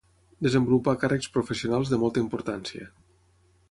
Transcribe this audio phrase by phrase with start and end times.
[0.47, 2.93] Desenvolupà càrrecs professionals de molta importància.